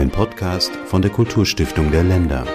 Ein 0.00 0.08
Podcast 0.08 0.74
von 0.86 1.02
der 1.02 1.10
Kulturstiftung 1.10 1.92
der 1.92 2.02
Länder. 2.02 2.46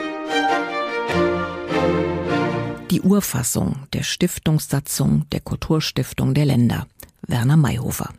Die 2.89 3.01
Urfassung 3.01 3.85
der 3.93 4.01
Stiftungssatzung 4.01 5.29
der 5.29 5.41
Kulturstiftung 5.41 6.33
der 6.33 6.45
Länder. 6.45 6.87
Werner 7.21 7.55
Mayhofer. 7.55 8.09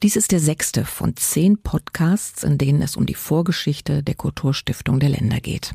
Dies 0.00 0.14
ist 0.14 0.30
der 0.30 0.38
sechste 0.38 0.84
von 0.84 1.16
zehn 1.16 1.58
Podcasts, 1.60 2.44
in 2.44 2.56
denen 2.56 2.82
es 2.82 2.96
um 2.96 3.04
die 3.04 3.14
Vorgeschichte 3.14 4.04
der 4.04 4.14
Kulturstiftung 4.14 5.00
der 5.00 5.08
Länder 5.08 5.40
geht. 5.40 5.74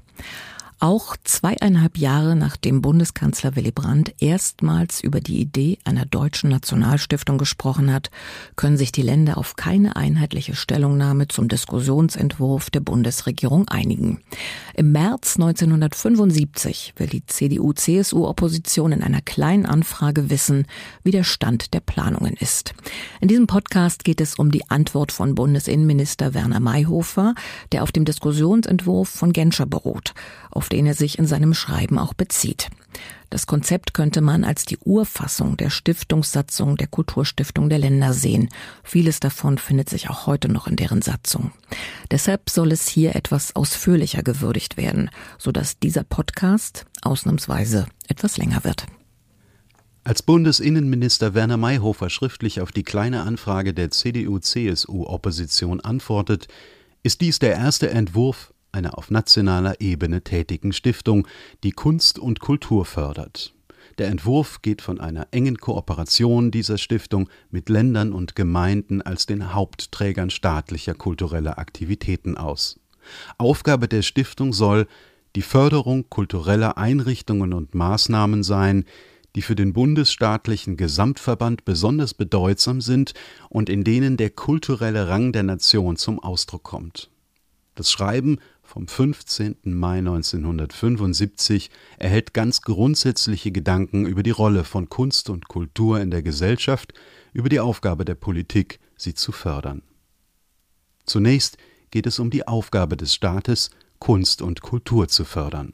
Auch 0.83 1.15
zweieinhalb 1.23 1.99
Jahre 1.99 2.35
nachdem 2.35 2.81
Bundeskanzler 2.81 3.55
Willy 3.55 3.69
Brandt 3.69 4.15
erstmals 4.19 4.99
über 4.99 5.21
die 5.21 5.39
Idee 5.39 5.77
einer 5.83 6.07
deutschen 6.07 6.49
Nationalstiftung 6.49 7.37
gesprochen 7.37 7.93
hat, 7.93 8.09
können 8.55 8.77
sich 8.77 8.91
die 8.91 9.03
Länder 9.03 9.37
auf 9.37 9.55
keine 9.55 9.95
einheitliche 9.95 10.55
Stellungnahme 10.55 11.27
zum 11.27 11.49
Diskussionsentwurf 11.49 12.71
der 12.71 12.79
Bundesregierung 12.79 13.67
einigen. 13.67 14.21
Im 14.73 14.91
März 14.91 15.35
1975 15.35 16.95
will 16.97 17.09
die 17.09 17.27
CDU-CSU-Opposition 17.27 18.91
in 18.91 19.03
einer 19.03 19.21
kleinen 19.21 19.67
Anfrage 19.67 20.31
wissen, 20.31 20.65
wie 21.03 21.11
der 21.11 21.23
Stand 21.23 21.75
der 21.75 21.81
Planungen 21.81 22.33
ist. 22.33 22.73
In 23.19 23.27
diesem 23.27 23.45
Podcast 23.45 24.03
geht 24.03 24.19
es 24.19 24.33
um 24.33 24.49
die 24.49 24.67
Antwort 24.71 25.11
von 25.11 25.35
Bundesinnenminister 25.35 26.33
Werner 26.33 26.59
Mayhofer, 26.59 27.35
der 27.71 27.83
auf 27.83 27.91
dem 27.91 28.03
Diskussionsentwurf 28.03 29.09
von 29.09 29.31
Genscher 29.31 29.67
beruht 29.67 30.15
auf 30.51 30.69
den 30.71 30.85
er 30.85 30.93
sich 30.93 31.19
in 31.19 31.27
seinem 31.27 31.53
Schreiben 31.53 31.99
auch 31.99 32.13
bezieht. 32.13 32.69
Das 33.29 33.47
Konzept 33.47 33.93
könnte 33.93 34.19
man 34.19 34.43
als 34.43 34.65
die 34.65 34.77
Urfassung 34.77 35.55
der 35.55 35.69
Stiftungssatzung 35.69 36.75
der 36.75 36.87
Kulturstiftung 36.87 37.69
der 37.69 37.79
Länder 37.79 38.13
sehen. 38.13 38.49
Vieles 38.83 39.21
davon 39.21 39.57
findet 39.57 39.89
sich 39.89 40.09
auch 40.09 40.27
heute 40.27 40.49
noch 40.49 40.67
in 40.67 40.75
deren 40.75 41.01
Satzung. 41.01 41.51
Deshalb 42.11 42.49
soll 42.49 42.73
es 42.73 42.89
hier 42.89 43.15
etwas 43.15 43.55
ausführlicher 43.55 44.21
gewürdigt 44.21 44.75
werden, 44.75 45.09
sodass 45.37 45.79
dieser 45.79 46.03
Podcast 46.03 46.85
ausnahmsweise 47.03 47.85
etwas 48.09 48.37
länger 48.37 48.65
wird. 48.65 48.85
Als 50.03 50.23
Bundesinnenminister 50.23 51.33
Werner 51.33 51.57
Mayhofer 51.57 52.09
schriftlich 52.09 52.59
auf 52.59 52.71
die 52.71 52.83
kleine 52.83 53.21
Anfrage 53.21 53.73
der 53.73 53.91
CDU-CSU-Opposition 53.91 55.79
antwortet, 55.79 56.47
ist 57.03 57.21
dies 57.21 57.39
der 57.39 57.53
erste 57.53 57.91
Entwurf 57.91 58.53
einer 58.71 58.97
auf 58.97 59.11
nationaler 59.11 59.79
Ebene 59.81 60.23
tätigen 60.23 60.73
Stiftung, 60.73 61.27
die 61.63 61.71
Kunst 61.71 62.19
und 62.19 62.39
Kultur 62.39 62.85
fördert. 62.85 63.53
Der 63.97 64.07
Entwurf 64.07 64.61
geht 64.61 64.81
von 64.81 64.99
einer 64.99 65.27
engen 65.31 65.57
Kooperation 65.57 66.51
dieser 66.51 66.77
Stiftung 66.77 67.29
mit 67.49 67.69
Ländern 67.69 68.13
und 68.13 68.35
Gemeinden 68.35 69.01
als 69.01 69.25
den 69.25 69.53
Hauptträgern 69.53 70.29
staatlicher 70.29 70.93
kultureller 70.93 71.59
Aktivitäten 71.59 72.37
aus. 72.37 72.79
Aufgabe 73.37 73.87
der 73.87 74.01
Stiftung 74.01 74.53
soll 74.53 74.87
die 75.35 75.41
Förderung 75.41 76.09
kultureller 76.09 76.77
Einrichtungen 76.77 77.53
und 77.53 77.75
Maßnahmen 77.75 78.43
sein, 78.43 78.85
die 79.35 79.41
für 79.41 79.55
den 79.55 79.71
bundesstaatlichen 79.73 80.75
Gesamtverband 80.75 81.63
besonders 81.63 82.13
bedeutsam 82.13 82.81
sind 82.81 83.13
und 83.49 83.69
in 83.69 83.83
denen 83.83 84.17
der 84.17 84.29
kulturelle 84.29 85.07
Rang 85.07 85.31
der 85.31 85.43
Nation 85.43 85.95
zum 85.95 86.19
Ausdruck 86.19 86.63
kommt. 86.63 87.09
Das 87.75 87.89
Schreiben 87.89 88.39
vom 88.71 88.87
15. 88.87 89.57
Mai 89.65 89.97
1975 89.97 91.71
erhält 91.97 92.33
ganz 92.33 92.61
grundsätzliche 92.61 93.51
Gedanken 93.51 94.05
über 94.05 94.23
die 94.23 94.31
Rolle 94.31 94.63
von 94.63 94.87
Kunst 94.87 95.29
und 95.29 95.49
Kultur 95.49 95.99
in 95.99 96.09
der 96.09 96.23
Gesellschaft, 96.23 96.93
über 97.33 97.49
die 97.49 97.59
Aufgabe 97.59 98.05
der 98.05 98.15
Politik, 98.15 98.79
sie 98.95 99.13
zu 99.13 99.33
fördern. 99.33 99.81
Zunächst 101.05 101.57
geht 101.91 102.07
es 102.07 102.17
um 102.19 102.29
die 102.29 102.47
Aufgabe 102.47 102.95
des 102.95 103.13
Staates, 103.13 103.71
Kunst 103.99 104.41
und 104.41 104.61
Kultur 104.61 105.09
zu 105.09 105.25
fördern. 105.25 105.73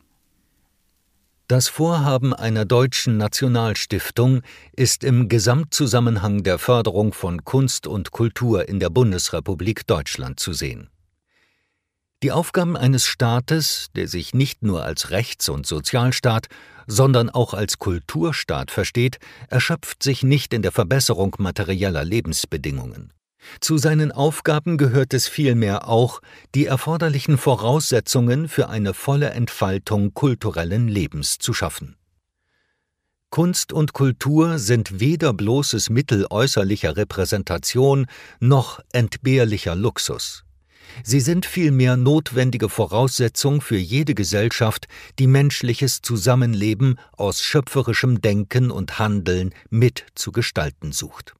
Das 1.47 1.67
Vorhaben 1.67 2.33
einer 2.33 2.65
deutschen 2.65 3.17
Nationalstiftung 3.17 4.41
ist 4.75 5.03
im 5.03 5.29
Gesamtzusammenhang 5.29 6.41
der 6.41 6.57
Förderung 6.57 7.13
von 7.13 7.45
Kunst 7.45 7.85
und 7.85 8.09
Kultur 8.09 8.67
in 8.67 8.79
der 8.79 8.89
Bundesrepublik 8.89 9.85
Deutschland 9.85 10.39
zu 10.39 10.51
sehen. 10.51 10.89
Die 12.23 12.31
Aufgaben 12.31 12.75
eines 12.75 13.05
Staates, 13.05 13.89
der 13.95 14.07
sich 14.07 14.33
nicht 14.33 14.63
nur 14.63 14.83
als 14.83 15.11
Rechts- 15.11 15.49
und 15.49 15.67
Sozialstaat, 15.67 16.47
sondern 16.87 17.29
auch 17.29 17.53
als 17.53 17.77
Kulturstaat 17.77 18.71
versteht, 18.71 19.19
erschöpft 19.49 20.01
sich 20.01 20.23
nicht 20.23 20.51
in 20.51 20.63
der 20.63 20.71
Verbesserung 20.71 21.35
materieller 21.37 22.03
Lebensbedingungen. 22.03 23.13
Zu 23.61 23.77
seinen 23.77 24.11
Aufgaben 24.11 24.77
gehört 24.77 25.13
es 25.13 25.27
vielmehr 25.27 25.87
auch, 25.87 26.21
die 26.55 26.65
erforderlichen 26.65 27.37
Voraussetzungen 27.37 28.47
für 28.47 28.67
eine 28.67 28.95
volle 28.95 29.29
Entfaltung 29.29 30.15
kulturellen 30.15 30.87
Lebens 30.87 31.37
zu 31.37 31.53
schaffen. 31.53 31.97
Kunst 33.29 33.73
und 33.73 33.93
Kultur 33.93 34.57
sind 34.57 34.99
weder 34.99 35.33
bloßes 35.33 35.91
Mittel 35.91 36.25
äußerlicher 36.29 36.97
Repräsentation 36.97 38.07
noch 38.39 38.79
entbehrlicher 38.91 39.75
Luxus. 39.75 40.46
Sie 41.03 41.19
sind 41.19 41.45
vielmehr 41.45 41.97
notwendige 41.97 42.69
Voraussetzung 42.69 43.61
für 43.61 43.77
jede 43.77 44.15
Gesellschaft, 44.15 44.87
die 45.19 45.27
menschliches 45.27 46.01
Zusammenleben 46.01 46.99
aus 47.13 47.41
schöpferischem 47.41 48.21
Denken 48.21 48.71
und 48.71 48.99
Handeln 48.99 49.53
mit 49.69 50.05
zu 50.15 50.31
gestalten 50.31 50.91
sucht. 50.91 51.33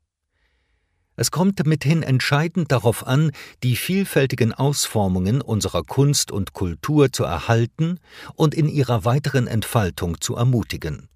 Es 1.20 1.32
kommt 1.32 1.66
mithin 1.66 2.04
entscheidend 2.04 2.72
darauf 2.72 3.08
an, 3.08 3.32
die 3.64 3.76
vielfältigen 3.76 4.54
Ausformungen 4.54 5.42
unserer 5.42 5.84
Kunst 5.84 6.32
und 6.32 6.54
Kultur 6.54 7.12
zu 7.12 7.24
erhalten 7.24 8.00
und 8.36 8.54
in 8.54 8.70
ihrer 8.70 9.04
weiteren 9.04 9.48
Entfaltung 9.48 10.22
zu 10.22 10.36
ermutigen. 10.36 11.10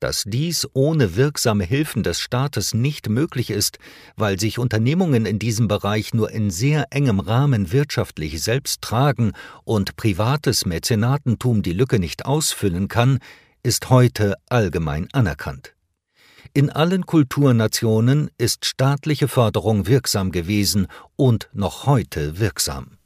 Dass 0.00 0.24
dies 0.26 0.68
ohne 0.72 1.16
wirksame 1.16 1.64
Hilfen 1.64 2.02
des 2.02 2.20
Staates 2.20 2.74
nicht 2.74 3.08
möglich 3.08 3.50
ist, 3.50 3.78
weil 4.16 4.38
sich 4.38 4.58
Unternehmungen 4.58 5.26
in 5.26 5.38
diesem 5.38 5.68
Bereich 5.68 6.14
nur 6.14 6.30
in 6.30 6.50
sehr 6.50 6.86
engem 6.90 7.20
Rahmen 7.20 7.72
wirtschaftlich 7.72 8.42
selbst 8.42 8.82
tragen 8.82 9.32
und 9.64 9.96
privates 9.96 10.66
Mäzenatentum 10.66 11.62
die 11.62 11.72
Lücke 11.72 11.98
nicht 11.98 12.26
ausfüllen 12.26 12.88
kann, 12.88 13.18
ist 13.62 13.90
heute 13.90 14.34
allgemein 14.48 15.08
anerkannt. 15.12 15.74
In 16.54 16.68
allen 16.68 17.06
Kulturnationen 17.06 18.30
ist 18.36 18.66
staatliche 18.66 19.28
Förderung 19.28 19.86
wirksam 19.86 20.32
gewesen 20.32 20.86
und 21.16 21.48
noch 21.52 21.86
heute 21.86 22.38
wirksam. 22.38 22.98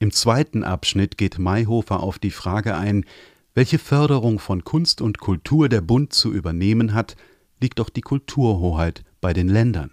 Im 0.00 0.10
zweiten 0.10 0.64
Abschnitt 0.64 1.16
geht 1.16 1.38
Mayhofer 1.38 2.00
auf 2.00 2.18
die 2.18 2.30
Frage 2.30 2.76
ein, 2.76 3.06
welche 3.54 3.78
Förderung 3.78 4.38
von 4.38 4.64
Kunst 4.64 5.00
und 5.00 5.18
Kultur 5.18 5.68
der 5.68 5.80
Bund 5.80 6.12
zu 6.12 6.32
übernehmen 6.32 6.92
hat, 6.92 7.16
liegt 7.60 7.78
doch 7.78 7.88
die 7.88 8.00
Kulturhoheit 8.00 9.02
bei 9.20 9.32
den 9.32 9.48
Ländern. 9.48 9.90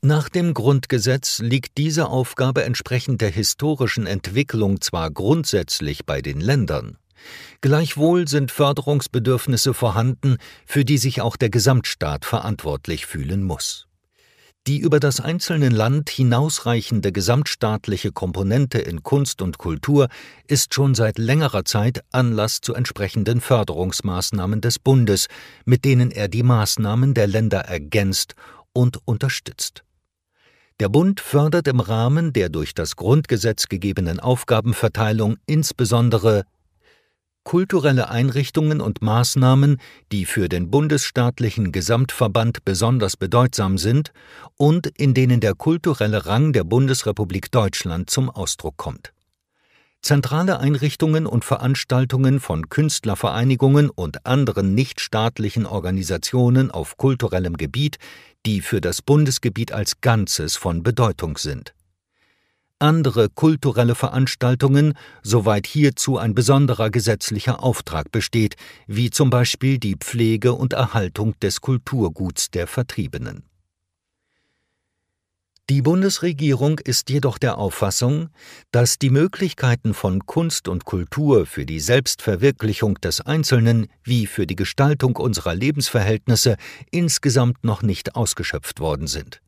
Nach 0.00 0.28
dem 0.28 0.54
Grundgesetz 0.54 1.38
liegt 1.38 1.78
diese 1.78 2.08
Aufgabe 2.08 2.64
entsprechend 2.64 3.20
der 3.20 3.30
historischen 3.30 4.06
Entwicklung 4.06 4.80
zwar 4.80 5.10
grundsätzlich 5.10 6.06
bei 6.06 6.20
den 6.22 6.40
Ländern, 6.40 6.98
gleichwohl 7.60 8.26
sind 8.26 8.50
Förderungsbedürfnisse 8.50 9.74
vorhanden, 9.74 10.38
für 10.66 10.84
die 10.84 10.98
sich 10.98 11.20
auch 11.20 11.36
der 11.36 11.50
Gesamtstaat 11.50 12.24
verantwortlich 12.24 13.06
fühlen 13.06 13.44
muss. 13.44 13.86
Die 14.68 14.78
über 14.78 15.00
das 15.00 15.18
einzelne 15.18 15.70
Land 15.70 16.08
hinausreichende 16.08 17.10
gesamtstaatliche 17.10 18.12
Komponente 18.12 18.78
in 18.78 19.02
Kunst 19.02 19.42
und 19.42 19.58
Kultur 19.58 20.06
ist 20.46 20.72
schon 20.72 20.94
seit 20.94 21.18
längerer 21.18 21.64
Zeit 21.64 22.04
Anlass 22.12 22.60
zu 22.60 22.72
entsprechenden 22.72 23.40
Förderungsmaßnahmen 23.40 24.60
des 24.60 24.78
Bundes, 24.78 25.26
mit 25.64 25.84
denen 25.84 26.12
er 26.12 26.28
die 26.28 26.44
Maßnahmen 26.44 27.12
der 27.12 27.26
Länder 27.26 27.62
ergänzt 27.62 28.36
und 28.72 29.00
unterstützt. 29.04 29.82
Der 30.78 30.88
Bund 30.88 31.18
fördert 31.18 31.66
im 31.66 31.80
Rahmen 31.80 32.32
der 32.32 32.48
durch 32.48 32.72
das 32.72 32.94
Grundgesetz 32.94 33.68
gegebenen 33.68 34.20
Aufgabenverteilung 34.20 35.38
insbesondere 35.44 36.44
kulturelle 37.44 38.08
Einrichtungen 38.08 38.80
und 38.80 39.02
Maßnahmen, 39.02 39.78
die 40.10 40.26
für 40.26 40.48
den 40.48 40.70
bundesstaatlichen 40.70 41.72
Gesamtverband 41.72 42.64
besonders 42.64 43.16
bedeutsam 43.16 43.78
sind 43.78 44.12
und 44.56 44.86
in 44.86 45.14
denen 45.14 45.40
der 45.40 45.54
kulturelle 45.54 46.26
Rang 46.26 46.52
der 46.52 46.64
Bundesrepublik 46.64 47.50
Deutschland 47.50 48.10
zum 48.10 48.30
Ausdruck 48.30 48.76
kommt. 48.76 49.12
Zentrale 50.02 50.58
Einrichtungen 50.58 51.26
und 51.26 51.44
Veranstaltungen 51.44 52.40
von 52.40 52.68
Künstlervereinigungen 52.68 53.88
und 53.88 54.26
anderen 54.26 54.74
nichtstaatlichen 54.74 55.64
Organisationen 55.64 56.72
auf 56.72 56.96
kulturellem 56.96 57.56
Gebiet, 57.56 57.98
die 58.44 58.62
für 58.62 58.80
das 58.80 59.00
Bundesgebiet 59.00 59.70
als 59.70 60.00
Ganzes 60.00 60.56
von 60.56 60.82
Bedeutung 60.82 61.38
sind 61.38 61.72
andere 62.82 63.30
kulturelle 63.30 63.94
Veranstaltungen, 63.94 64.94
soweit 65.22 65.66
hierzu 65.66 66.18
ein 66.18 66.34
besonderer 66.34 66.90
gesetzlicher 66.90 67.62
Auftrag 67.62 68.12
besteht, 68.12 68.56
wie 68.86 69.10
zum 69.10 69.30
Beispiel 69.30 69.78
die 69.78 69.96
Pflege 69.96 70.52
und 70.52 70.72
Erhaltung 70.72 71.38
des 71.40 71.60
Kulturguts 71.60 72.50
der 72.50 72.66
Vertriebenen. 72.66 73.44
Die 75.70 75.80
Bundesregierung 75.80 76.80
ist 76.80 77.08
jedoch 77.08 77.38
der 77.38 77.56
Auffassung, 77.56 78.30
dass 78.72 78.98
die 78.98 79.10
Möglichkeiten 79.10 79.94
von 79.94 80.26
Kunst 80.26 80.66
und 80.66 80.84
Kultur 80.84 81.46
für 81.46 81.64
die 81.64 81.78
Selbstverwirklichung 81.80 83.00
des 83.00 83.20
Einzelnen 83.20 83.86
wie 84.02 84.26
für 84.26 84.46
die 84.46 84.56
Gestaltung 84.56 85.16
unserer 85.16 85.54
Lebensverhältnisse 85.54 86.56
insgesamt 86.90 87.64
noch 87.64 87.82
nicht 87.82 88.16
ausgeschöpft 88.16 88.80
worden 88.80 89.06
sind. 89.06 89.40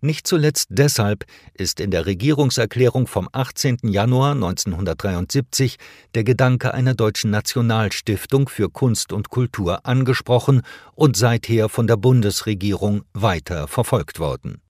Nicht 0.00 0.26
zuletzt 0.26 0.68
deshalb 0.70 1.24
ist 1.54 1.80
in 1.80 1.90
der 1.90 2.06
Regierungserklärung 2.06 3.06
vom 3.06 3.28
18. 3.32 3.78
Januar 3.82 4.32
1973 4.32 5.76
der 6.14 6.24
Gedanke 6.24 6.74
einer 6.74 6.94
deutschen 6.94 7.30
Nationalstiftung 7.30 8.48
für 8.48 8.70
Kunst 8.70 9.12
und 9.12 9.30
Kultur 9.30 9.86
angesprochen 9.86 10.62
und 10.94 11.16
seither 11.16 11.68
von 11.68 11.86
der 11.86 11.96
Bundesregierung 11.96 13.02
weiter 13.12 13.68
verfolgt 13.68 14.18
worden 14.18 14.63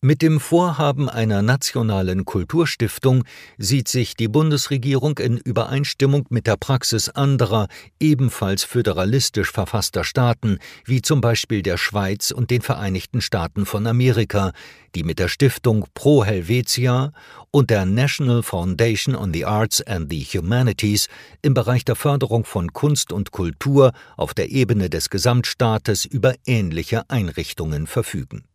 Mit 0.00 0.22
dem 0.22 0.38
Vorhaben 0.38 1.08
einer 1.08 1.42
nationalen 1.42 2.24
Kulturstiftung 2.24 3.24
sieht 3.56 3.88
sich 3.88 4.14
die 4.14 4.28
Bundesregierung 4.28 5.18
in 5.18 5.38
Übereinstimmung 5.38 6.24
mit 6.30 6.46
der 6.46 6.56
Praxis 6.56 7.08
anderer, 7.08 7.66
ebenfalls 7.98 8.62
föderalistisch 8.62 9.50
verfasster 9.50 10.04
Staaten, 10.04 10.60
wie 10.84 11.02
zum 11.02 11.20
Beispiel 11.20 11.62
der 11.62 11.78
Schweiz 11.78 12.30
und 12.30 12.52
den 12.52 12.62
Vereinigten 12.62 13.20
Staaten 13.20 13.66
von 13.66 13.88
Amerika, 13.88 14.52
die 14.94 15.02
mit 15.02 15.18
der 15.18 15.26
Stiftung 15.26 15.84
Pro 15.94 16.24
Helvetia 16.24 17.12
und 17.50 17.70
der 17.70 17.84
National 17.84 18.44
Foundation 18.44 19.16
on 19.16 19.34
the 19.34 19.46
Arts 19.46 19.84
and 19.84 20.12
the 20.12 20.22
Humanities 20.22 21.08
im 21.42 21.54
Bereich 21.54 21.84
der 21.84 21.96
Förderung 21.96 22.44
von 22.44 22.72
Kunst 22.72 23.12
und 23.12 23.32
Kultur 23.32 23.90
auf 24.16 24.32
der 24.32 24.52
Ebene 24.52 24.90
des 24.90 25.10
Gesamtstaates 25.10 26.04
über 26.04 26.36
ähnliche 26.46 27.10
Einrichtungen 27.10 27.88
verfügen 27.88 28.47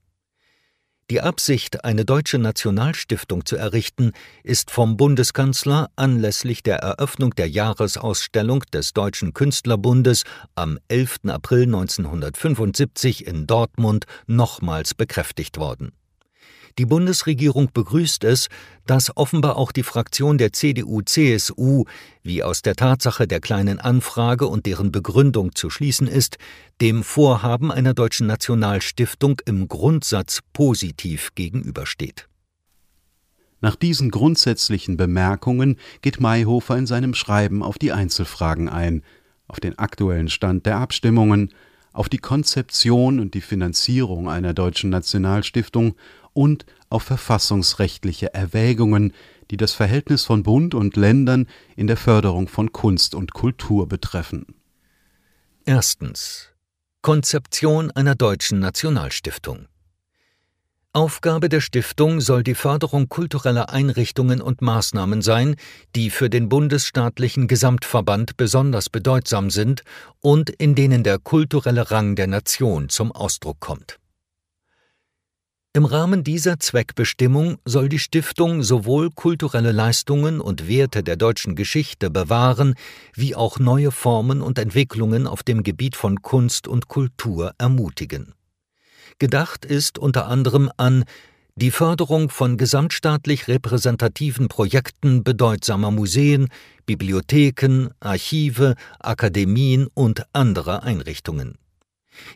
die 1.10 1.22
Absicht, 1.22 1.84
eine 1.84 2.06
deutsche 2.06 2.38
Nationalstiftung 2.38 3.46
zu 3.46 3.56
errichten, 3.56 4.12
ist 4.44 4.72
vom 4.72 4.98
Bundeskanzler 4.98 5.90
anlässlich 5.96 6.64
der 6.64 6.78
Eröffnung 6.78 7.36
der 7.36 7.50
Jahresausstellung 7.50 8.64
des 8.74 8.94
Deutschen 8.94 9.34
Künstlerbundes 9.34 10.24
am 10.56 10.80
11. 10.88 11.20
April 11.28 11.64
1975 11.64 13.28
in 13.28 13.48
Dortmund 13.48 14.06
nochmals 14.28 14.94
bekräftigt 14.94 15.58
worden 15.58 15.92
die 16.78 16.86
Bundesregierung 16.86 17.70
begrüßt 17.74 18.24
es, 18.24 18.50
dass 18.86 19.16
offenbar 19.16 19.58
auch 19.58 19.72
die 19.72 19.84
Fraktion 19.84 20.38
der 20.38 20.54
CDU-CSU, 20.54 21.86
wie 22.24 22.44
aus 22.44 22.62
der 22.62 22.76
Tatsache 22.76 23.28
der 23.28 23.40
kleinen 23.40 23.80
Anfrage 23.80 24.48
und 24.48 24.66
deren 24.66 24.92
Begründung 24.92 25.56
zu 25.56 25.70
schließen 25.70 26.08
ist, 26.08 26.38
dem 26.82 27.04
Vorhaben 27.04 27.72
einer 27.72 27.94
deutschen 27.94 28.28
Nationalstiftung 28.28 29.40
im 29.46 29.68
Grundsatz 29.68 30.40
positiv 30.54 31.36
gegenübersteht. 31.36 32.28
Nach 33.62 33.76
diesen 33.78 34.12
grundsätzlichen 34.12 34.98
Bemerkungen 34.98 35.78
geht 36.02 36.20
Mayhofer 36.20 36.78
in 36.78 36.86
seinem 36.86 37.14
Schreiben 37.14 37.64
auf 37.64 37.78
die 37.78 37.94
Einzelfragen 37.94 38.68
ein, 38.68 39.04
auf 39.48 39.60
den 39.60 39.80
aktuellen 39.80 40.28
Stand 40.28 40.66
der 40.66 40.78
Abstimmungen, 40.78 41.54
auf 41.94 42.10
die 42.10 42.18
Konzeption 42.18 43.20
und 43.20 43.36
die 43.36 43.42
Finanzierung 43.42 44.28
einer 44.28 44.54
deutschen 44.54 44.90
Nationalstiftung 44.90 45.96
und 46.34 46.66
auf 46.90 47.04
verfassungsrechtliche 47.04 48.34
Erwägungen, 48.34 49.14
die 49.52 49.58
das 49.58 49.74
Verhältnis 49.74 50.26
von 50.26 50.44
Bund 50.44 50.74
und 50.74 50.96
Ländern 50.96 51.48
in 51.76 51.88
der 51.88 51.98
Förderung 51.98 52.48
von 52.48 52.72
Kunst 52.72 53.16
und 53.16 53.34
Kultur 53.34 53.88
betreffen. 53.88 54.46
Erstens. 55.66 56.50
Konzeption 57.02 57.92
einer 57.92 58.16
deutschen 58.16 58.60
Nationalstiftung. 58.60 59.68
Aufgabe 60.96 61.50
der 61.50 61.60
Stiftung 61.60 62.22
soll 62.22 62.44
die 62.44 62.54
Förderung 62.54 63.10
kultureller 63.10 63.72
Einrichtungen 63.72 64.42
und 64.42 64.62
Maßnahmen 64.62 65.24
sein, 65.24 65.56
die 65.96 66.12
für 66.12 66.30
den 66.30 66.50
bundesstaatlichen 66.50 67.48
Gesamtverband 67.48 68.38
besonders 68.38 68.90
bedeutsam 68.90 69.50
sind 69.50 69.82
und 70.22 70.52
in 70.52 70.76
denen 70.76 71.04
der 71.04 71.18
kulturelle 71.18 71.90
Rang 71.90 72.16
der 72.16 72.28
Nation 72.28 72.90
zum 72.90 73.12
Ausdruck 73.12 73.60
kommt 73.60 73.98
im 75.76 75.86
Rahmen 75.86 76.24
dieser 76.24 76.60
Zweckbestimmung 76.60 77.58
soll 77.66 77.90
die 77.90 77.98
Stiftung 77.98 78.62
sowohl 78.62 79.10
kulturelle 79.10 79.72
Leistungen 79.72 80.40
und 80.40 80.68
Werte 80.68 81.02
der 81.02 81.16
deutschen 81.16 81.56
Geschichte 81.56 82.12
bewahren, 82.12 82.76
wie 83.16 83.36
auch 83.36 83.58
neue 83.58 83.90
Formen 83.90 84.44
und 84.44 84.60
Entwicklungen 84.60 85.26
auf 85.26 85.42
dem 85.42 85.64
Gebiet 85.64 85.96
von 85.96 86.22
Kunst 86.22 86.68
und 86.68 86.90
Kultur 86.90 87.54
ermutigen. 87.58 88.36
Gedacht 89.18 89.66
ist 89.66 89.98
unter 89.98 90.28
anderem 90.28 90.70
an 90.78 91.06
die 91.56 91.72
Förderung 91.72 92.30
von 92.30 92.58
gesamtstaatlich 92.58 93.48
repräsentativen 93.48 94.50
Projekten 94.50 95.24
bedeutsamer 95.24 95.90
Museen, 95.90 96.50
Bibliotheken, 96.86 97.90
Archive, 98.00 98.76
Akademien 99.00 99.88
und 99.96 100.24
anderer 100.34 100.84
Einrichtungen 100.84 101.58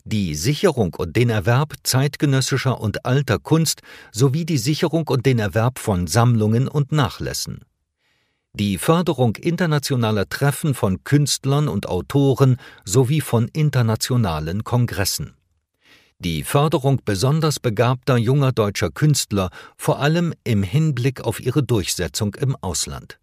die 0.04 0.36
Sicherung 0.36 0.94
und 0.96 1.16
den 1.16 1.30
Erwerb 1.30 1.74
zeitgenössischer 1.84 2.80
und 2.80 3.06
alter 3.06 3.40
Kunst 3.40 3.82
sowie 4.12 4.46
die 4.46 4.58
Sicherung 4.58 5.08
und 5.08 5.26
den 5.26 5.40
Erwerb 5.40 5.80
von 5.80 6.08
Sammlungen 6.08 6.68
und 6.68 6.92
Nachlässen. 6.92 7.66
Die 8.54 8.78
Förderung 8.78 9.36
internationaler 9.36 10.28
Treffen 10.30 10.74
von 10.74 11.04
Künstlern 11.04 11.68
und 11.68 11.88
Autoren 11.88 12.58
sowie 12.86 13.22
von 13.22 13.48
internationalen 13.54 14.64
Kongressen. 14.64 15.36
Die 16.20 16.44
Förderung 16.44 17.02
besonders 17.06 17.60
begabter 17.60 18.18
junger 18.18 18.52
deutscher 18.52 18.90
Künstler, 18.90 19.52
vor 19.78 20.00
allem 20.00 20.34
im 20.44 20.64
Hinblick 20.64 21.22
auf 21.22 21.40
ihre 21.40 21.62
Durchsetzung 21.62 22.34
im 22.36 22.56
Ausland 22.56 23.20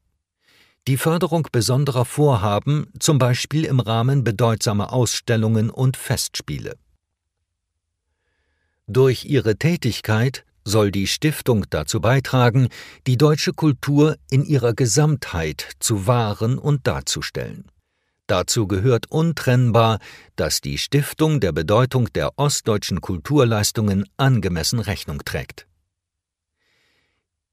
die 0.86 0.96
Förderung 0.96 1.48
besonderer 1.50 2.04
Vorhaben, 2.04 2.86
zum 2.98 3.18
Beispiel 3.18 3.64
im 3.64 3.80
Rahmen 3.80 4.24
bedeutsamer 4.24 4.92
Ausstellungen 4.92 5.70
und 5.70 5.96
Festspiele. 5.96 6.76
Durch 8.86 9.24
ihre 9.24 9.56
Tätigkeit 9.56 10.44
soll 10.64 10.90
die 10.90 11.06
Stiftung 11.06 11.64
dazu 11.70 12.00
beitragen, 12.00 12.68
die 13.06 13.16
deutsche 13.16 13.52
Kultur 13.52 14.16
in 14.30 14.44
ihrer 14.44 14.74
Gesamtheit 14.74 15.68
zu 15.78 16.06
wahren 16.06 16.58
und 16.58 16.86
darzustellen. 16.86 17.66
Dazu 18.26 18.66
gehört 18.66 19.10
untrennbar, 19.10 19.98
dass 20.36 20.62
die 20.62 20.78
Stiftung 20.78 21.40
der 21.40 21.52
Bedeutung 21.52 22.10
der 22.14 22.38
ostdeutschen 22.38 23.02
Kulturleistungen 23.02 24.06
angemessen 24.16 24.80
Rechnung 24.80 25.22
trägt 25.24 25.66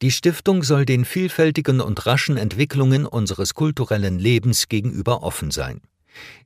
die 0.01 0.11
Stiftung 0.11 0.63
soll 0.63 0.85
den 0.85 1.05
vielfältigen 1.05 1.81
und 1.81 2.05
raschen 2.05 2.37
Entwicklungen 2.37 3.05
unseres 3.05 3.53
kulturellen 3.53 4.19
Lebens 4.19 4.67
gegenüber 4.67 5.23
offen 5.23 5.51
sein. 5.51 5.81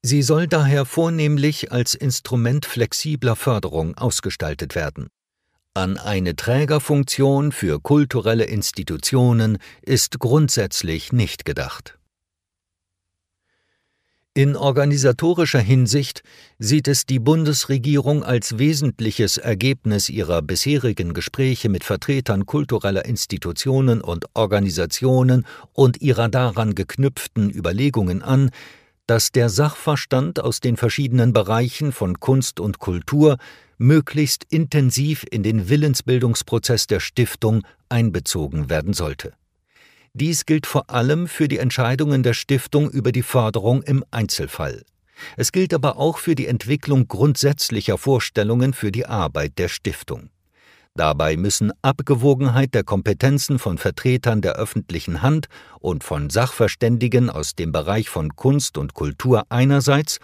Sie 0.01 0.21
soll 0.21 0.47
daher 0.47 0.85
vornehmlich 0.85 1.71
als 1.71 1.95
Instrument 1.95 2.65
flexibler 2.65 3.35
Förderung 3.35 3.97
ausgestaltet 3.97 4.75
werden. 4.75 5.07
An 5.73 5.97
eine 5.97 6.35
Trägerfunktion 6.35 7.51
für 7.51 7.79
kulturelle 7.81 8.45
Institutionen 8.45 9.57
ist 9.81 10.19
grundsätzlich 10.19 11.11
nicht 11.11 11.45
gedacht 11.45 11.97
in 14.35 14.57
organisatorischer 14.57 15.61
Hinsicht 15.61 16.21
sieht 16.59 16.89
es 16.89 17.05
die 17.05 17.19
Bundesregierung 17.19 18.21
als 18.21 18.59
wesentliches 18.59 19.37
Ergebnis 19.37 20.09
ihrer 20.09 20.41
bisherigen 20.41 21.13
Gespräche 21.13 21.69
mit 21.69 21.85
Vertretern 21.85 22.45
kultureller 22.45 23.05
Institutionen 23.05 24.01
und 24.01 24.25
Organisationen 24.33 25.45
und 25.71 26.01
ihrer 26.01 26.27
daran 26.27 26.75
geknüpften 26.75 27.49
Überlegungen 27.49 28.21
an, 28.21 28.49
dass 29.07 29.31
der 29.31 29.47
Sachverstand 29.47 30.41
aus 30.41 30.59
den 30.59 30.75
verschiedenen 30.75 31.31
Bereichen 31.31 31.93
von 31.93 32.19
Kunst 32.19 32.59
und 32.59 32.79
Kultur 32.79 33.37
möglichst 33.77 34.43
intensiv 34.49 35.25
in 35.31 35.43
den 35.43 35.69
Willensbildungsprozess 35.69 36.87
der 36.87 36.99
Stiftung 36.99 37.61
einbezogen 37.87 38.69
werden 38.69 38.91
sollte 38.91 39.31
dies 40.15 40.45
gilt 40.45 40.65
vor 40.65 40.89
allem 40.89 41.27
für 41.27 41.49
die 41.49 41.57
Entscheidungen 41.57 42.23
der 42.23 42.33
Stiftung 42.33 42.89
über 42.89 43.11
die 43.11 43.21
Förderung 43.21 43.83
im 43.83 44.03
Einzelfall. 44.11 44.83
Es 45.35 45.51
gilt 45.51 45.73
aber 45.73 45.97
auch 45.97 46.19
für 46.19 46.35
die 46.35 46.47
Entwicklung 46.47 47.09
grundsätzlicher 47.09 47.97
Vorstellungen 47.97 48.73
für 48.73 48.93
die 48.93 49.05
Arbeit 49.05 49.57
der 49.57 49.67
Stiftung. 49.67 50.29
Dabei 50.93 51.35
müssen 51.35 51.73
Abgewogenheit 51.81 52.73
der 52.73 52.85
Kompetenzen 52.85 53.59
von 53.59 53.77
Vertretern 53.77 54.41
der 54.41 54.53
öffentlichen 54.53 55.21
Hand 55.21 55.47
und 55.81 56.05
von 56.05 56.29
Sachverständigen 56.29 57.29
aus 57.29 57.55
dem 57.55 57.73
Bereich 57.73 58.07
von 58.07 58.37
Kunst 58.37 58.77
und 58.77 58.93
Kultur 58.93 59.43
einerseits 59.49 60.19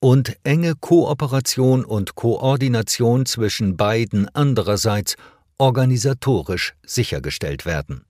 und 0.00 0.36
enge 0.42 0.74
Kooperation 0.74 1.84
und 1.84 2.16
Koordination 2.16 3.26
zwischen 3.26 3.76
beiden 3.76 4.28
andererseits 4.34 5.14
organisatorisch 5.58 6.74
sichergestellt 6.84 7.64
werden 7.64 8.04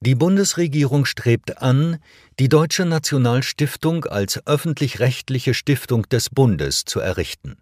die 0.00 0.14
Bundesregierung 0.14 1.04
strebt 1.06 1.62
an, 1.62 1.98
die 2.38 2.48
Deutsche 2.48 2.84
Nationalstiftung 2.84 4.04
als 4.04 4.46
öffentlich-rechtliche 4.46 5.54
Stiftung 5.54 6.08
des 6.08 6.28
Bundes 6.28 6.84
zu 6.84 7.00
errichten. 7.00 7.56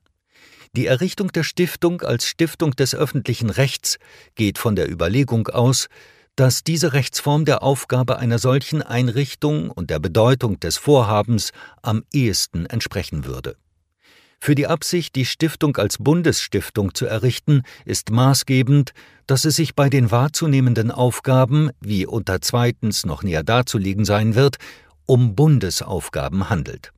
Die 0.76 0.86
Errichtung 0.86 1.30
der 1.30 1.44
Stiftung 1.44 2.02
als 2.02 2.26
Stiftung 2.26 2.72
des 2.72 2.94
öffentlichen 2.94 3.50
Rechts 3.50 3.98
geht 4.34 4.58
von 4.58 4.74
der 4.74 4.90
Überlegung 4.90 5.46
aus, 5.46 5.86
dass 6.34 6.64
diese 6.64 6.92
Rechtsform 6.92 7.44
der 7.44 7.62
Aufgabe 7.62 8.18
einer 8.18 8.40
solchen 8.40 8.82
Einrichtung 8.82 9.70
und 9.70 9.90
der 9.90 10.00
Bedeutung 10.00 10.58
des 10.58 10.76
Vorhabens 10.76 11.52
am 11.82 12.02
ehesten 12.12 12.66
entsprechen 12.66 13.24
würde. 13.24 13.56
Für 14.44 14.54
die 14.54 14.66
Absicht, 14.66 15.14
die 15.14 15.24
Stiftung 15.24 15.78
als 15.78 15.96
Bundesstiftung 15.96 16.94
zu 16.94 17.06
errichten, 17.06 17.62
ist 17.86 18.10
maßgebend, 18.10 18.92
dass 19.26 19.46
es 19.46 19.56
sich 19.56 19.74
bei 19.74 19.88
den 19.88 20.10
wahrzunehmenden 20.10 20.90
Aufgaben, 20.90 21.70
wie 21.80 22.04
unter 22.04 22.42
zweitens 22.42 23.06
noch 23.06 23.22
näher 23.22 23.42
darzulegen 23.42 24.04
sein 24.04 24.34
wird, 24.34 24.58
um 25.06 25.34
Bundesaufgaben 25.34 26.50
handelt. 26.50 26.92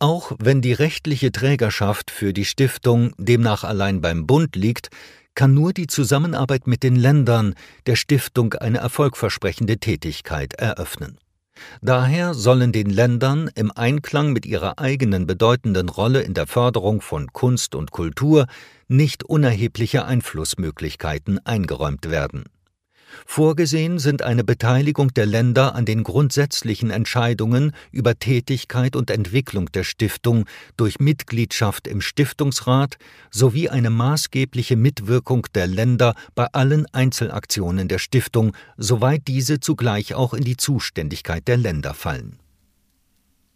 Auch 0.00 0.32
wenn 0.40 0.60
die 0.60 0.72
rechtliche 0.72 1.30
Trägerschaft 1.30 2.10
für 2.10 2.32
die 2.32 2.46
Stiftung 2.46 3.12
demnach 3.16 3.62
allein 3.62 4.00
beim 4.00 4.26
Bund 4.26 4.56
liegt, 4.56 4.88
kann 5.36 5.54
nur 5.54 5.72
die 5.72 5.86
Zusammenarbeit 5.86 6.66
mit 6.66 6.82
den 6.82 6.96
Ländern 6.96 7.54
der 7.86 7.94
Stiftung 7.94 8.54
eine 8.54 8.78
erfolgversprechende 8.78 9.78
Tätigkeit 9.78 10.54
eröffnen. 10.54 11.16
Daher 11.82 12.34
sollen 12.34 12.72
den 12.72 12.90
Ländern 12.90 13.50
im 13.54 13.70
Einklang 13.70 14.32
mit 14.32 14.46
ihrer 14.46 14.78
eigenen 14.78 15.26
bedeutenden 15.26 15.88
Rolle 15.88 16.22
in 16.22 16.34
der 16.34 16.46
Förderung 16.46 17.00
von 17.00 17.32
Kunst 17.32 17.74
und 17.74 17.90
Kultur 17.90 18.46
nicht 18.88 19.24
unerhebliche 19.24 20.04
Einflussmöglichkeiten 20.04 21.44
eingeräumt 21.44 22.10
werden 22.10 22.44
Vorgesehen 23.26 23.98
sind 23.98 24.22
eine 24.22 24.44
Beteiligung 24.44 25.12
der 25.14 25.26
Länder 25.26 25.74
an 25.74 25.84
den 25.84 26.04
grundsätzlichen 26.04 26.90
Entscheidungen 26.90 27.72
über 27.90 28.18
Tätigkeit 28.18 28.96
und 28.96 29.10
Entwicklung 29.10 29.70
der 29.72 29.84
Stiftung 29.84 30.46
durch 30.76 31.00
Mitgliedschaft 31.00 31.86
im 31.86 32.00
Stiftungsrat 32.00 32.96
sowie 33.30 33.68
eine 33.68 33.90
maßgebliche 33.90 34.76
Mitwirkung 34.76 35.46
der 35.54 35.66
Länder 35.66 36.14
bei 36.34 36.46
allen 36.52 36.86
Einzelaktionen 36.92 37.88
der 37.88 37.98
Stiftung, 37.98 38.54
soweit 38.76 39.28
diese 39.28 39.60
zugleich 39.60 40.14
auch 40.14 40.34
in 40.34 40.44
die 40.44 40.56
Zuständigkeit 40.56 41.46
der 41.48 41.56
Länder 41.56 41.94
fallen. 41.94 42.38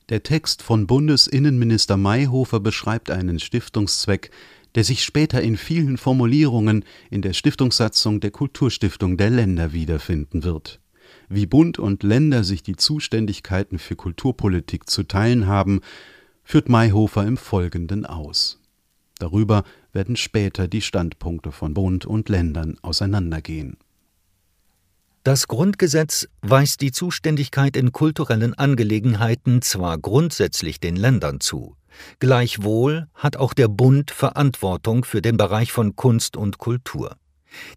Der 0.09 0.23
Text 0.23 0.63
von 0.63 0.87
Bundesinnenminister 0.87 1.99
Mayhofer 1.99 2.61
beschreibt 2.61 3.11
einen 3.11 3.39
Stiftungszweck, 3.39 4.31
der 4.75 4.85
sich 4.85 5.05
später 5.05 5.43
in 5.43 5.57
vielen 5.57 5.97
Formulierungen 5.97 6.85
in 7.11 7.23
der 7.23 7.33
Stiftungssatzung 7.33 8.21
der 8.21 8.31
Kulturstiftung 8.31 9.17
der 9.17 9.31
Länder 9.31 9.73
wiederfinden 9.73 10.45
wird. 10.45 10.81
Wie 11.29 11.47
Bund 11.47 11.79
und 11.79 12.03
Länder 12.03 12.45
sich 12.45 12.63
die 12.63 12.77
Zuständigkeiten 12.77 13.79
für 13.79 13.97
Kulturpolitik 13.97 14.89
zu 14.89 15.03
teilen 15.03 15.47
haben, 15.47 15.81
führt 16.45 16.69
Mayhofer 16.69 17.27
im 17.27 17.37
Folgenden 17.37 18.07
aus. 18.07 18.61
Darüber 19.19 19.65
werden 19.93 20.17
später 20.17 20.69
die 20.69 20.81
Standpunkte 20.81 21.53
von 21.53 21.75
Bund 21.75 22.07
und 22.07 22.29
Ländern 22.29 22.77
auseinandergehen. 22.83 23.77
Das 25.25 25.49
Grundgesetz 25.49 26.29
weist 26.41 26.81
die 26.81 26.93
Zuständigkeit 26.93 27.77
in 27.77 27.93
kulturellen 27.93 28.55
Angelegenheiten 28.55 29.61
zwar 29.61 29.99
grundsätzlich 29.99 30.81
den 30.81 30.97
Ländern 30.97 31.41
zu, 31.41 31.77
Gleichwohl 32.19 33.09
hat 33.15 33.37
auch 33.37 33.55
der 33.55 33.69
Bund 33.69 34.11
Verantwortung 34.11 35.05
für 35.05 35.23
den 35.23 35.37
Bereich 35.37 35.73
von 35.73 35.97
Kunst 35.97 36.37
und 36.37 36.59
Kultur. 36.59 37.17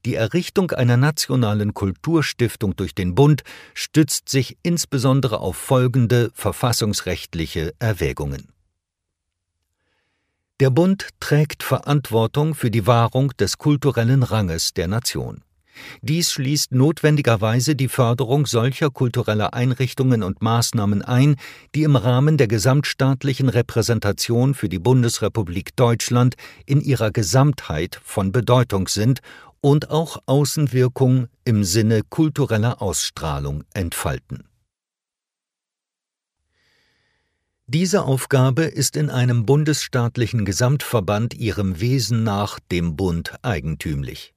Die 0.05 0.15
Errichtung 0.15 0.71
einer 0.71 0.97
nationalen 0.97 1.73
Kulturstiftung 1.73 2.75
durch 2.75 2.93
den 2.93 3.15
Bund 3.15 3.43
stützt 3.73 4.29
sich 4.29 4.57
insbesondere 4.63 5.39
auf 5.39 5.55
folgende 5.55 6.31
verfassungsrechtliche 6.33 7.73
Erwägungen. 7.79 8.49
Der 10.59 10.69
Bund 10.69 11.09
trägt 11.19 11.63
Verantwortung 11.63 12.53
für 12.53 12.69
die 12.69 12.85
Wahrung 12.85 13.31
des 13.37 13.57
kulturellen 13.57 14.21
Ranges 14.21 14.73
der 14.73 14.87
Nation. 14.87 15.41
Dies 16.01 16.31
schließt 16.31 16.71
notwendigerweise 16.71 17.75
die 17.75 17.87
Förderung 17.87 18.45
solcher 18.45 18.89
kultureller 18.89 19.53
Einrichtungen 19.53 20.23
und 20.23 20.41
Maßnahmen 20.41 21.01
ein, 21.01 21.35
die 21.75 21.83
im 21.83 21.95
Rahmen 21.95 22.37
der 22.37 22.47
gesamtstaatlichen 22.47 23.49
Repräsentation 23.49 24.53
für 24.53 24.69
die 24.69 24.79
Bundesrepublik 24.79 25.75
Deutschland 25.75 26.35
in 26.65 26.81
ihrer 26.81 27.11
Gesamtheit 27.11 27.99
von 28.03 28.31
Bedeutung 28.31 28.87
sind 28.87 29.19
und 29.61 29.89
auch 29.89 30.17
Außenwirkung 30.25 31.27
im 31.45 31.63
Sinne 31.63 32.01
kultureller 32.09 32.81
Ausstrahlung 32.81 33.63
entfalten. 33.73 34.43
Diese 37.67 38.03
Aufgabe 38.03 38.63
ist 38.63 38.97
in 38.97 39.09
einem 39.09 39.45
bundesstaatlichen 39.45 40.43
Gesamtverband 40.43 41.35
ihrem 41.35 41.79
Wesen 41.79 42.23
nach 42.23 42.59
dem 42.59 42.97
Bund 42.97 43.35
eigentümlich. 43.43 44.33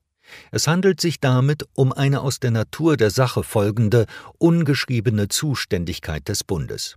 Es 0.50 0.66
handelt 0.66 1.00
sich 1.00 1.20
damit 1.20 1.64
um 1.74 1.92
eine 1.92 2.20
aus 2.20 2.40
der 2.40 2.50
Natur 2.50 2.96
der 2.96 3.10
Sache 3.10 3.42
folgende, 3.42 4.06
ungeschriebene 4.38 5.28
Zuständigkeit 5.28 6.28
des 6.28 6.44
Bundes. 6.44 6.96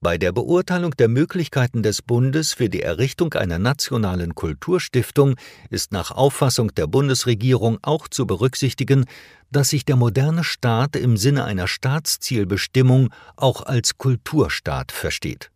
Bei 0.00 0.18
der 0.18 0.30
Beurteilung 0.32 0.90
der 0.92 1.08
Möglichkeiten 1.08 1.82
des 1.82 2.02
Bundes 2.02 2.52
für 2.52 2.68
die 2.68 2.82
Errichtung 2.82 3.32
einer 3.34 3.58
nationalen 3.58 4.34
Kulturstiftung 4.34 5.36
ist 5.70 5.90
nach 5.90 6.10
Auffassung 6.10 6.74
der 6.74 6.86
Bundesregierung 6.86 7.78
auch 7.82 8.06
zu 8.06 8.26
berücksichtigen, 8.26 9.06
dass 9.50 9.70
sich 9.70 9.84
der 9.86 9.96
moderne 9.96 10.44
Staat 10.44 10.96
im 10.96 11.16
Sinne 11.16 11.44
einer 11.44 11.66
Staatszielbestimmung 11.66 13.08
auch 13.36 13.62
als 13.62 13.96
Kulturstaat 13.96 14.92
versteht 14.92 15.50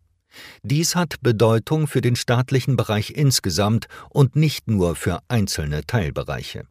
dies 0.63 0.95
hat 0.95 1.21
Bedeutung 1.21 1.87
für 1.87 2.01
den 2.01 2.15
staatlichen 2.15 2.75
Bereich 2.75 3.11
insgesamt 3.11 3.87
und 4.09 4.35
nicht 4.35 4.67
nur 4.67 4.95
für 4.95 5.19
einzelne 5.27 5.85
Teilbereiche. 5.85 6.65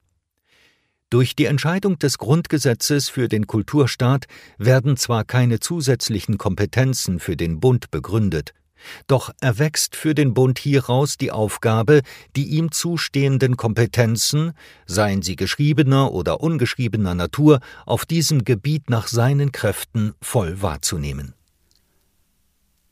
Durch 1.11 1.35
die 1.35 1.47
Entscheidung 1.47 1.99
des 1.99 2.19
Grundgesetzes 2.19 3.09
für 3.09 3.29
den 3.29 3.49
Kulturstaat 3.49 4.27
werden 4.59 4.97
zwar 4.97 5.25
keine 5.25 5.59
zusätzlichen 5.59 6.39
Kompetenzen 6.39 7.19
für 7.19 7.37
den 7.37 7.59
Bund 7.59 7.91
begründet, 7.91 8.55
doch 9.07 9.31
erwächst 9.41 9.97
für 9.97 10.15
den 10.15 10.35
Bund 10.35 10.59
hieraus 10.59 11.17
die 11.17 11.33
Aufgabe, 11.33 12.03
die 12.37 12.47
ihm 12.47 12.71
zustehenden 12.71 13.57
Kompetenzen, 13.57 14.53
seien 14.87 15.23
sie 15.23 15.37
geschriebener 15.37 16.13
oder 16.13 16.41
ungeschriebener 16.41 17.15
Natur, 17.15 17.61
auf 17.87 18.07
diesem 18.07 18.45
Gebiet 18.45 18.89
nach 18.89 19.09
seinen 19.09 19.53
Kräften 19.53 20.15
voll 20.23 20.63
wahrzunehmen 20.63 21.35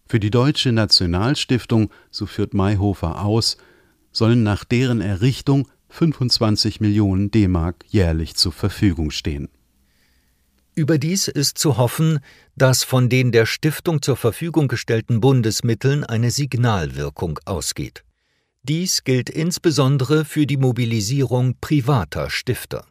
für 0.08 0.18
die 0.18 0.30
Deutsche 0.30 0.72
Nationalstiftung, 0.72 1.90
so 2.10 2.26
führt 2.26 2.54
Mayhofer 2.54 3.24
aus, 3.24 3.58
sollen 4.10 4.42
nach 4.42 4.64
deren 4.64 5.00
Errichtung 5.00 5.68
25 5.90 6.80
Millionen 6.80 7.30
D-Mark 7.30 7.84
jährlich 7.88 8.34
zur 8.34 8.52
Verfügung 8.52 9.10
stehen. 9.10 9.48
Überdies 10.74 11.28
ist 11.28 11.58
zu 11.58 11.76
hoffen, 11.76 12.20
dass 12.56 12.84
von 12.84 13.08
den 13.08 13.32
der 13.32 13.46
Stiftung 13.46 14.00
zur 14.00 14.16
Verfügung 14.16 14.68
gestellten 14.68 15.20
Bundesmitteln 15.20 16.04
eine 16.04 16.30
Signalwirkung 16.30 17.38
ausgeht. 17.44 18.04
Dies 18.62 19.02
gilt 19.02 19.28
insbesondere 19.28 20.24
für 20.24 20.46
die 20.46 20.56
Mobilisierung 20.56 21.56
privater 21.60 22.30
Stifter. 22.30 22.86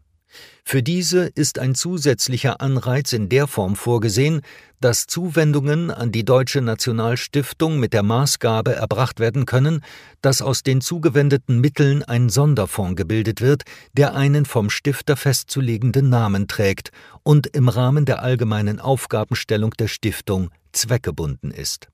Für 0.64 0.84
diese 0.84 1.28
ist 1.28 1.60
ein 1.60 1.76
zusätzlicher 1.76 2.60
Anreiz 2.60 3.14
in 3.14 3.30
der 3.30 3.48
Form 3.48 3.76
vorgesehen, 3.76 4.42
dass 4.82 5.08
Zuwendungen 5.08 5.92
an 5.92 6.12
die 6.12 6.26
Deutsche 6.26 6.62
Nationalstiftung 6.62 7.80
mit 7.80 7.94
der 7.94 8.04
Maßgabe 8.04 8.76
erbracht 8.76 9.20
werden 9.20 9.46
können, 9.46 9.82
dass 10.22 10.42
aus 10.42 10.64
den 10.64 10.82
zugewendeten 10.82 11.62
Mitteln 11.62 12.04
ein 12.04 12.30
Sonderfonds 12.30 12.98
gebildet 12.98 13.42
wird, 13.42 13.64
der 13.94 14.14
einen 14.16 14.46
vom 14.46 14.70
Stifter 14.70 15.16
festzulegenden 15.16 16.10
Namen 16.10 16.48
trägt 16.48 16.92
und 17.24 17.48
im 17.48 17.70
Rahmen 17.70 18.06
der 18.06 18.22
allgemeinen 18.22 18.80
Aufgabenstellung 18.80 19.72
der 19.72 19.88
Stiftung 19.88 20.50
zweckgebunden 20.74 21.52
ist 21.52 21.88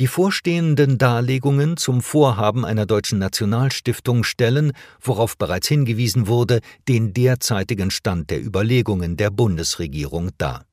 die 0.00 0.06
vorstehenden 0.06 0.98
Darlegungen 0.98 1.76
zum 1.76 2.00
Vorhaben 2.00 2.64
einer 2.64 2.86
deutschen 2.86 3.18
Nationalstiftung 3.18 4.24
stellen, 4.24 4.72
worauf 5.00 5.36
bereits 5.36 5.68
hingewiesen 5.68 6.26
wurde, 6.26 6.60
den 6.88 7.12
derzeitigen 7.12 7.90
Stand 7.90 8.30
der 8.30 8.44
Überlegungen 8.44 9.16
der 9.16 9.30
Bundesregierung 9.30 10.30
dar. 10.38 10.64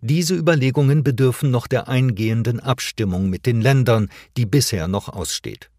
Diese 0.00 0.34
Überlegungen 0.34 1.02
bedürfen 1.02 1.50
noch 1.50 1.66
der 1.66 1.88
eingehenden 1.88 2.60
Abstimmung 2.60 3.28
mit 3.28 3.46
den 3.46 3.60
Ländern, 3.60 4.08
die 4.36 4.46
bisher 4.46 4.88
noch 4.88 5.08
aussteht. 5.08 5.70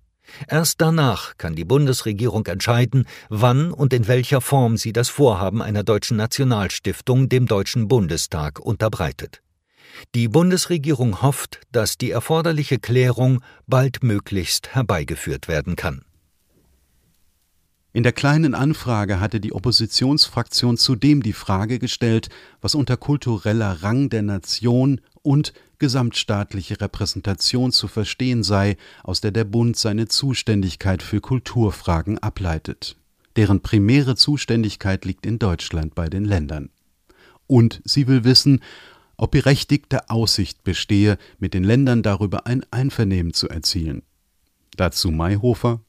Erst 0.47 0.81
danach 0.81 1.37
kann 1.37 1.55
die 1.55 1.65
Bundesregierung 1.65 2.45
entscheiden, 2.47 3.05
wann 3.29 3.71
und 3.71 3.93
in 3.93 4.07
welcher 4.07 4.41
Form 4.41 4.77
sie 4.77 4.91
das 4.91 5.09
Vorhaben 5.09 5.61
einer 5.61 5.83
deutschen 5.83 6.17
Nationalstiftung 6.17 7.29
dem 7.29 7.45
Deutschen 7.45 7.87
Bundestag 7.87 8.59
unterbreitet. 8.59 9.41
Die 10.13 10.27
Bundesregierung 10.27 11.21
hofft, 11.21 11.61
dass 11.71 11.97
die 11.97 12.11
erforderliche 12.11 12.79
Klärung 12.79 13.41
baldmöglichst 13.67 14.75
herbeigeführt 14.75 15.47
werden 15.47 15.75
kann 15.75 16.03
In 17.93 18.03
der 18.03 18.11
kleinen 18.11 18.55
Anfrage 18.55 19.19
hatte 19.19 19.39
die 19.39 19.53
Oppositionsfraktion 19.53 20.77
zudem 20.77 21.23
die 21.23 21.33
Frage 21.33 21.79
gestellt, 21.79 22.29
was 22.61 22.75
unter 22.75 22.97
kultureller 22.97 23.83
Rang 23.83 24.09
der 24.09 24.21
Nation 24.21 24.99
und 25.21 25.53
gesamtstaatliche 25.79 26.79
Repräsentation 26.81 27.71
zu 27.71 27.87
verstehen 27.87 28.43
sei, 28.43 28.77
aus 29.03 29.21
der 29.21 29.31
der 29.31 29.45
Bund 29.45 29.77
seine 29.77 30.07
Zuständigkeit 30.07 31.03
für 31.03 31.21
Kulturfragen 31.21 32.19
ableitet. 32.19 32.97
Deren 33.35 33.61
primäre 33.61 34.15
Zuständigkeit 34.15 35.05
liegt 35.05 35.25
in 35.25 35.39
Deutschland 35.39 35.95
bei 35.95 36.07
den 36.07 36.25
Ländern. 36.25 36.69
Und 37.47 37.81
sie 37.83 38.07
will 38.07 38.23
wissen, 38.23 38.61
ob 39.17 39.31
berechtigte 39.31 40.09
Aussicht 40.09 40.63
bestehe, 40.63 41.17
mit 41.39 41.53
den 41.53 41.63
Ländern 41.63 42.03
darüber 42.03 42.47
ein 42.47 42.65
Einvernehmen 42.71 43.33
zu 43.33 43.49
erzielen. 43.49 44.03
Dazu 44.75 45.11
Mayhofer 45.11 45.81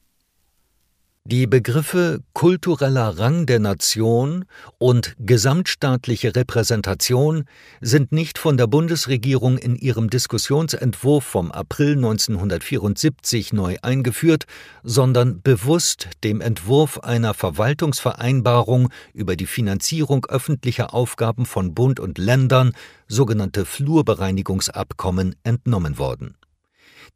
die 1.26 1.48
Begriffe 1.48 2.20
kultureller 2.34 3.18
Rang 3.18 3.46
der 3.46 3.58
Nation 3.58 4.44
und 4.78 5.16
gesamtstaatliche 5.18 6.36
Repräsentation 6.36 7.46
sind 7.80 8.12
nicht 8.12 8.38
von 8.38 8.56
der 8.56 8.68
Bundesregierung 8.68 9.58
in 9.58 9.74
ihrem 9.74 10.08
Diskussionsentwurf 10.08 11.24
vom 11.24 11.50
April 11.50 11.96
1974 11.96 13.52
neu 13.52 13.76
eingeführt, 13.82 14.44
sondern 14.84 15.42
bewusst 15.42 16.08
dem 16.22 16.40
Entwurf 16.40 17.00
einer 17.00 17.34
Verwaltungsvereinbarung 17.34 18.90
über 19.12 19.34
die 19.34 19.46
Finanzierung 19.46 20.26
öffentlicher 20.26 20.94
Aufgaben 20.94 21.44
von 21.44 21.74
Bund 21.74 21.98
und 21.98 22.18
Ländern, 22.18 22.72
sogenannte 23.08 23.64
Flurbereinigungsabkommen, 23.64 25.34
entnommen 25.42 25.98
worden 25.98 26.36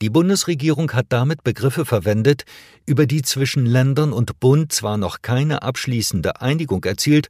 die 0.02 0.10
Bundesregierung 0.10 0.92
hat 0.92 1.06
damit 1.10 1.44
Begriffe 1.44 1.84
verwendet, 1.84 2.44
über 2.86 3.06
die 3.06 3.22
zwischen 3.22 3.66
Ländern 3.66 4.12
und 4.12 4.40
Bund 4.40 4.72
zwar 4.72 4.96
noch 4.96 5.22
keine 5.22 5.62
abschließende 5.62 6.40
Einigung 6.40 6.84
erzielt, 6.84 7.28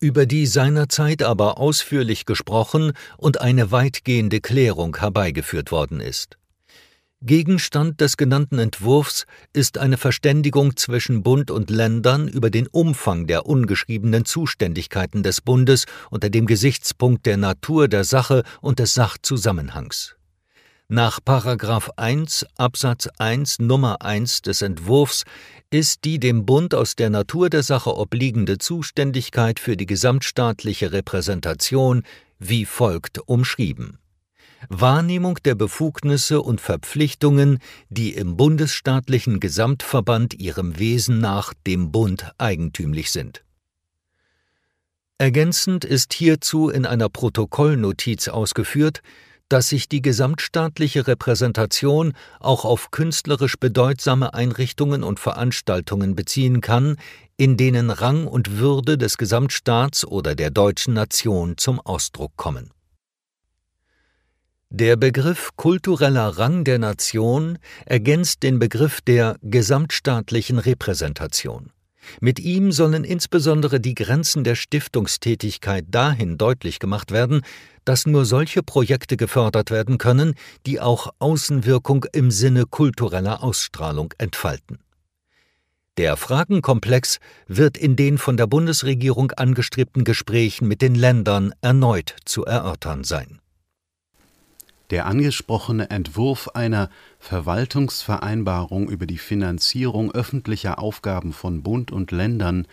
über 0.00 0.26
die 0.26 0.46
seinerzeit 0.46 1.22
aber 1.22 1.58
ausführlich 1.58 2.26
gesprochen 2.26 2.92
und 3.16 3.40
eine 3.40 3.70
weitgehende 3.70 4.40
Klärung 4.40 4.96
herbeigeführt 4.96 5.70
worden 5.70 6.00
ist. 6.00 6.38
Gegenstand 7.24 8.00
des 8.00 8.16
genannten 8.16 8.58
Entwurfs 8.58 9.26
ist 9.52 9.78
eine 9.78 9.96
Verständigung 9.96 10.76
zwischen 10.76 11.22
Bund 11.22 11.52
und 11.52 11.70
Ländern 11.70 12.26
über 12.26 12.50
den 12.50 12.66
Umfang 12.66 13.28
der 13.28 13.46
ungeschriebenen 13.46 14.24
Zuständigkeiten 14.24 15.22
des 15.22 15.40
Bundes 15.40 15.84
unter 16.10 16.30
dem 16.30 16.46
Gesichtspunkt 16.46 17.24
der 17.26 17.36
Natur 17.36 17.86
der 17.86 18.02
Sache 18.02 18.42
und 18.60 18.80
des 18.80 18.94
Sachzusammenhangs. 18.94 20.16
Nach§ 20.94 21.20
1 21.96 22.46
Absatz 22.58 23.08
1 23.16 23.60
Nummer 23.60 24.02
1 24.02 24.42
des 24.42 24.60
Entwurfs 24.60 25.24
ist 25.70 26.04
die 26.04 26.20
dem 26.20 26.44
Bund 26.44 26.74
aus 26.74 26.96
der 26.96 27.08
Natur 27.08 27.48
der 27.48 27.62
Sache 27.62 27.96
obliegende 27.96 28.58
Zuständigkeit 28.58 29.58
für 29.58 29.78
die 29.78 29.86
gesamtstaatliche 29.86 30.92
Repräsentation 30.92 32.02
wie 32.38 32.66
folgt 32.66 33.20
umschrieben 33.26 33.96
Wahrnehmung 34.68 35.38
der 35.46 35.54
Befugnisse 35.54 36.42
und 36.42 36.60
Verpflichtungen, 36.60 37.60
die 37.88 38.12
im 38.12 38.36
bundesstaatlichen 38.36 39.40
Gesamtverband 39.40 40.34
ihrem 40.34 40.78
Wesen 40.78 41.20
nach 41.20 41.54
dem 41.66 41.90
Bund 41.90 42.32
eigentümlich 42.36 43.10
sind. 43.10 43.42
Ergänzend 45.16 45.86
ist 45.86 46.12
hierzu 46.12 46.68
in 46.68 46.84
einer 46.84 47.08
Protokollnotiz 47.08 48.28
ausgeführt, 48.28 49.00
dass 49.52 49.68
sich 49.68 49.86
die 49.86 50.00
gesamtstaatliche 50.00 51.06
Repräsentation 51.06 52.14
auch 52.40 52.64
auf 52.64 52.90
künstlerisch 52.90 53.56
bedeutsame 53.58 54.32
Einrichtungen 54.32 55.02
und 55.02 55.20
Veranstaltungen 55.20 56.14
beziehen 56.16 56.62
kann, 56.62 56.96
in 57.36 57.58
denen 57.58 57.90
Rang 57.90 58.26
und 58.26 58.58
Würde 58.58 58.96
des 58.96 59.18
Gesamtstaats 59.18 60.06
oder 60.06 60.34
der 60.34 60.50
deutschen 60.50 60.94
Nation 60.94 61.58
zum 61.58 61.80
Ausdruck 61.80 62.32
kommen. 62.36 62.70
Der 64.70 64.96
Begriff 64.96 65.50
kultureller 65.56 66.38
Rang 66.38 66.64
der 66.64 66.78
Nation 66.78 67.58
ergänzt 67.84 68.42
den 68.42 68.58
Begriff 68.58 69.02
der 69.02 69.36
gesamtstaatlichen 69.42 70.58
Repräsentation. 70.58 71.72
Mit 72.20 72.38
ihm 72.38 72.72
sollen 72.72 73.04
insbesondere 73.04 73.80
die 73.80 73.94
Grenzen 73.94 74.44
der 74.44 74.54
Stiftungstätigkeit 74.54 75.86
dahin 75.88 76.38
deutlich 76.38 76.78
gemacht 76.78 77.10
werden, 77.10 77.42
dass 77.84 78.06
nur 78.06 78.24
solche 78.24 78.62
Projekte 78.62 79.16
gefördert 79.16 79.70
werden 79.70 79.98
können, 79.98 80.34
die 80.66 80.80
auch 80.80 81.12
Außenwirkung 81.18 82.06
im 82.12 82.30
Sinne 82.30 82.64
kultureller 82.66 83.42
Ausstrahlung 83.42 84.14
entfalten. 84.18 84.78
Der 85.98 86.16
Fragenkomplex 86.16 87.18
wird 87.48 87.76
in 87.76 87.96
den 87.96 88.16
von 88.16 88.38
der 88.38 88.46
Bundesregierung 88.46 89.30
angestrebten 89.32 90.04
Gesprächen 90.04 90.66
mit 90.66 90.80
den 90.80 90.94
Ländern 90.94 91.52
erneut 91.60 92.16
zu 92.24 92.46
erörtern 92.46 93.04
sein. 93.04 93.41
Der 94.92 95.06
angesprochene 95.06 95.88
Entwurf 95.88 96.48
einer 96.48 96.90
Verwaltungsvereinbarung 97.18 98.90
über 98.90 99.06
die 99.06 99.16
Finanzierung 99.16 100.12
öffentlicher 100.12 100.78
Aufgaben 100.78 101.32
von 101.32 101.62
Bund 101.62 101.90
und 101.90 102.10
Ländern, 102.10 102.66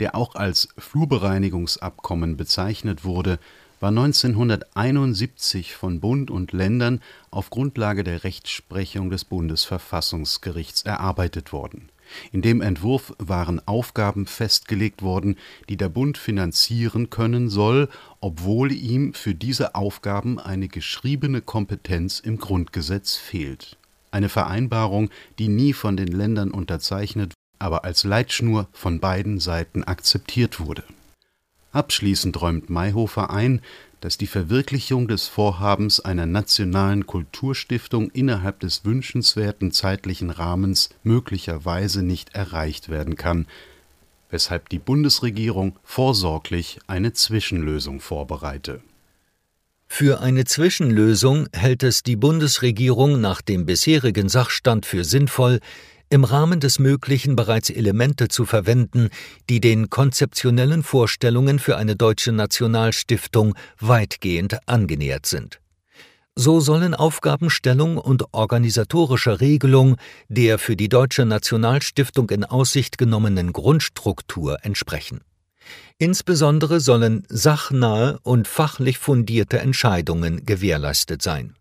der 0.00 0.14
auch 0.14 0.34
als 0.34 0.70
Flurbereinigungsabkommen 0.78 2.38
bezeichnet 2.38 3.04
wurde, 3.04 3.38
war 3.80 3.90
1971 3.90 5.74
von 5.74 6.00
Bund 6.00 6.30
und 6.30 6.52
Ländern 6.52 7.02
auf 7.30 7.50
Grundlage 7.50 8.02
der 8.02 8.24
Rechtsprechung 8.24 9.10
des 9.10 9.26
Bundesverfassungsgerichts 9.26 10.84
erarbeitet 10.84 11.52
worden. 11.52 11.90
In 12.32 12.42
dem 12.42 12.60
Entwurf 12.60 13.14
waren 13.18 13.66
Aufgaben 13.66 14.26
festgelegt 14.26 15.02
worden, 15.02 15.36
die 15.68 15.76
der 15.76 15.88
Bund 15.88 16.18
finanzieren 16.18 17.10
können 17.10 17.48
soll, 17.48 17.88
obwohl 18.20 18.72
ihm 18.72 19.14
für 19.14 19.34
diese 19.34 19.74
Aufgaben 19.74 20.38
eine 20.38 20.68
geschriebene 20.68 21.40
Kompetenz 21.40 22.20
im 22.20 22.38
Grundgesetz 22.38 23.16
fehlt. 23.16 23.76
Eine 24.10 24.28
Vereinbarung, 24.28 25.10
die 25.38 25.48
nie 25.48 25.72
von 25.72 25.96
den 25.96 26.08
Ländern 26.08 26.50
unterzeichnet, 26.50 27.34
aber 27.58 27.84
als 27.84 28.04
Leitschnur 28.04 28.68
von 28.72 29.00
beiden 29.00 29.40
Seiten 29.40 29.84
akzeptiert 29.84 30.60
wurde 30.60 30.84
Abschließend 31.72 32.40
räumt 32.40 32.70
Mayhofer 32.70 33.30
ein, 33.30 33.60
dass 34.00 34.18
die 34.18 34.26
Verwirklichung 34.26 35.08
des 35.08 35.26
Vorhabens 35.26 36.00
einer 36.00 36.26
nationalen 36.26 37.06
Kulturstiftung 37.06 38.10
innerhalb 38.10 38.60
des 38.60 38.84
wünschenswerten 38.84 39.72
zeitlichen 39.72 40.30
Rahmens 40.30 40.90
möglicherweise 41.02 42.02
nicht 42.02 42.34
erreicht 42.34 42.88
werden 42.88 43.16
kann, 43.16 43.46
weshalb 44.30 44.68
die 44.68 44.78
Bundesregierung 44.78 45.78
vorsorglich 45.82 46.78
eine 46.86 47.12
Zwischenlösung 47.12 48.00
vorbereite. 48.00 48.82
Für 49.90 50.20
eine 50.20 50.44
Zwischenlösung 50.44 51.48
hält 51.52 51.82
es 51.82 52.02
die 52.02 52.16
Bundesregierung 52.16 53.20
nach 53.20 53.40
dem 53.40 53.64
bisherigen 53.64 54.28
Sachstand 54.28 54.84
für 54.84 55.02
sinnvoll, 55.02 55.60
im 56.10 56.24
Rahmen 56.24 56.60
des 56.60 56.78
Möglichen 56.78 57.36
bereits 57.36 57.70
Elemente 57.70 58.28
zu 58.28 58.44
verwenden, 58.44 59.08
die 59.48 59.60
den 59.60 59.90
konzeptionellen 59.90 60.82
Vorstellungen 60.82 61.58
für 61.58 61.76
eine 61.76 61.96
deutsche 61.96 62.32
Nationalstiftung 62.32 63.54
weitgehend 63.78 64.58
angenähert 64.66 65.26
sind. 65.26 65.60
So 66.34 66.60
sollen 66.60 66.94
Aufgabenstellung 66.94 67.98
und 67.98 68.32
organisatorische 68.32 69.40
Regelung 69.40 69.96
der 70.28 70.58
für 70.58 70.76
die 70.76 70.88
Deutsche 70.88 71.24
Nationalstiftung 71.24 72.30
in 72.30 72.44
Aussicht 72.44 72.96
genommenen 72.96 73.52
Grundstruktur 73.52 74.64
entsprechen. 74.64 75.20
Insbesondere 75.98 76.78
sollen 76.80 77.24
sachnahe 77.28 78.20
und 78.22 78.46
fachlich 78.46 78.98
fundierte 78.98 79.58
Entscheidungen 79.58 80.46
gewährleistet 80.46 81.22
sein 81.22 81.54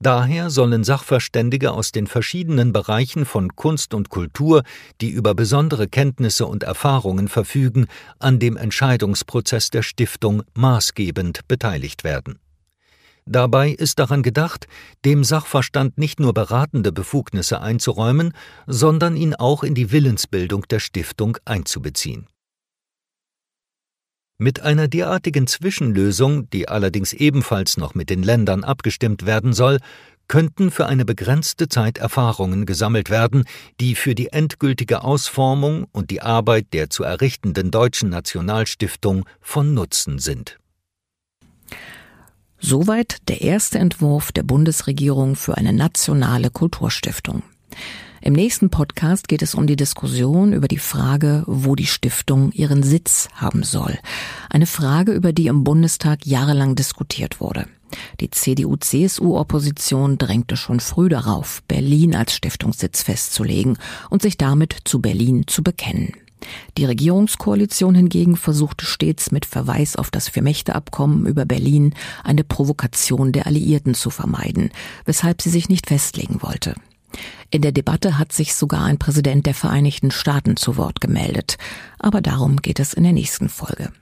Daher 0.00 0.50
sollen 0.50 0.84
Sachverständige 0.84 1.72
aus 1.72 1.92
den 1.92 2.06
verschiedenen 2.06 2.72
Bereichen 2.72 3.24
von 3.24 3.56
Kunst 3.56 3.94
und 3.94 4.08
Kultur, 4.08 4.62
die 5.00 5.10
über 5.10 5.34
besondere 5.34 5.88
Kenntnisse 5.88 6.46
und 6.46 6.62
Erfahrungen 6.62 7.28
verfügen, 7.28 7.86
an 8.18 8.38
dem 8.38 8.56
Entscheidungsprozess 8.56 9.70
der 9.70 9.82
Stiftung 9.82 10.42
maßgebend 10.54 11.48
beteiligt 11.48 12.04
werden. 12.04 12.38
Dabei 13.24 13.70
ist 13.70 13.98
daran 13.98 14.22
gedacht, 14.22 14.68
dem 15.04 15.24
Sachverstand 15.24 15.98
nicht 15.98 16.20
nur 16.20 16.32
beratende 16.32 16.92
Befugnisse 16.92 17.60
einzuräumen, 17.60 18.32
sondern 18.68 19.16
ihn 19.16 19.34
auch 19.34 19.64
in 19.64 19.74
die 19.74 19.90
Willensbildung 19.90 20.64
der 20.68 20.78
Stiftung 20.78 21.36
einzubeziehen 21.44 22.28
mit 24.38 24.60
einer 24.60 24.88
derartigen 24.88 25.46
Zwischenlösung, 25.46 26.50
die 26.50 26.68
allerdings 26.68 27.12
ebenfalls 27.12 27.76
noch 27.76 27.94
mit 27.94 28.10
den 28.10 28.22
Ländern 28.22 28.64
abgestimmt 28.64 29.26
werden 29.26 29.52
soll, 29.52 29.78
könnten 30.28 30.70
für 30.70 30.86
eine 30.86 31.04
begrenzte 31.04 31.68
Zeit 31.68 31.98
Erfahrungen 31.98 32.66
gesammelt 32.66 33.10
werden, 33.10 33.44
die 33.80 33.94
für 33.94 34.14
die 34.14 34.28
endgültige 34.28 35.04
Ausformung 35.04 35.86
und 35.92 36.10
die 36.10 36.20
Arbeit 36.20 36.72
der 36.72 36.90
zu 36.90 37.04
errichtenden 37.04 37.70
Deutschen 37.70 38.10
Nationalstiftung 38.10 39.24
von 39.40 39.72
Nutzen 39.74 40.18
sind. 40.18 40.58
Soweit 42.58 43.18
der 43.28 43.42
erste 43.42 43.78
Entwurf 43.78 44.32
der 44.32 44.42
Bundesregierung 44.42 45.36
für 45.36 45.56
eine 45.56 45.72
nationale 45.72 46.50
Kulturstiftung. 46.50 47.42
Im 48.26 48.32
nächsten 48.32 48.70
Podcast 48.70 49.28
geht 49.28 49.40
es 49.40 49.54
um 49.54 49.68
die 49.68 49.76
Diskussion 49.76 50.52
über 50.52 50.66
die 50.66 50.78
Frage, 50.80 51.44
wo 51.46 51.76
die 51.76 51.86
Stiftung 51.86 52.50
ihren 52.50 52.82
Sitz 52.82 53.28
haben 53.36 53.62
soll. 53.62 54.00
Eine 54.50 54.66
Frage, 54.66 55.12
über 55.12 55.32
die 55.32 55.46
im 55.46 55.62
Bundestag 55.62 56.26
jahrelang 56.26 56.74
diskutiert 56.74 57.40
wurde. 57.40 57.68
Die 58.18 58.28
CDU-CSU-Opposition 58.28 60.18
drängte 60.18 60.56
schon 60.56 60.80
früh 60.80 61.08
darauf, 61.08 61.62
Berlin 61.68 62.16
als 62.16 62.34
Stiftungssitz 62.34 63.04
festzulegen 63.04 63.78
und 64.10 64.22
sich 64.22 64.36
damit 64.36 64.76
zu 64.82 65.00
Berlin 65.00 65.44
zu 65.46 65.62
bekennen. 65.62 66.12
Die 66.78 66.84
Regierungskoalition 66.84 67.94
hingegen 67.94 68.34
versuchte 68.34 68.86
stets 68.86 69.30
mit 69.30 69.46
Verweis 69.46 69.94
auf 69.94 70.10
das 70.10 70.28
Vier-Mächte-Abkommen 70.30 71.26
über 71.26 71.44
Berlin 71.44 71.94
eine 72.24 72.42
Provokation 72.42 73.30
der 73.30 73.46
Alliierten 73.46 73.94
zu 73.94 74.10
vermeiden, 74.10 74.70
weshalb 75.04 75.42
sie 75.42 75.50
sich 75.50 75.68
nicht 75.68 75.86
festlegen 75.86 76.42
wollte. 76.42 76.74
In 77.50 77.62
der 77.62 77.72
Debatte 77.72 78.18
hat 78.18 78.32
sich 78.32 78.54
sogar 78.54 78.84
ein 78.84 78.98
Präsident 78.98 79.46
der 79.46 79.54
Vereinigten 79.54 80.10
Staaten 80.10 80.56
zu 80.56 80.76
Wort 80.76 81.00
gemeldet, 81.00 81.58
aber 81.98 82.20
darum 82.20 82.56
geht 82.56 82.80
es 82.80 82.94
in 82.94 83.04
der 83.04 83.12
nächsten 83.12 83.48
Folge. 83.48 83.92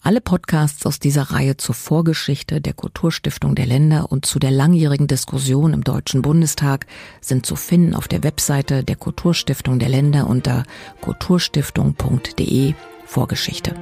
Alle 0.00 0.20
Podcasts 0.20 0.86
aus 0.86 1.00
dieser 1.00 1.22
Reihe 1.22 1.56
zur 1.56 1.74
Vorgeschichte 1.74 2.60
der 2.60 2.72
Kulturstiftung 2.72 3.54
der 3.54 3.66
Länder 3.66 4.12
und 4.12 4.24
zu 4.24 4.38
der 4.38 4.52
langjährigen 4.52 5.08
Diskussion 5.08 5.72
im 5.72 5.82
Deutschen 5.82 6.22
Bundestag 6.22 6.86
sind 7.20 7.44
zu 7.44 7.56
finden 7.56 7.94
auf 7.94 8.06
der 8.06 8.22
Webseite 8.22 8.84
der 8.84 8.96
Kulturstiftung 8.96 9.78
der 9.78 9.88
Länder 9.88 10.28
unter 10.28 10.62
kulturstiftung.de 11.00 12.74
Vorgeschichte. 13.06 13.74